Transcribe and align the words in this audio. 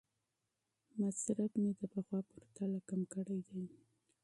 مصرف 1.01 1.51
مې 1.61 1.71
د 1.79 1.81
پخوا 1.93 2.19
په 2.27 2.33
پرتله 2.41 2.79
کم 2.89 3.01
کړی 3.13 3.39
دی. 3.47 3.63